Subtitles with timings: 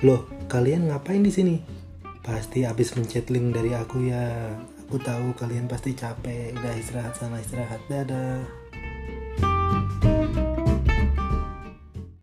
[0.00, 1.60] Loh, kalian ngapain di sini?
[2.24, 4.56] Pasti habis mencet link dari aku ya.
[4.88, 6.56] Aku tahu kalian pasti capek.
[6.56, 7.84] Udah istirahat sana istirahat.
[7.84, 8.40] Dadah.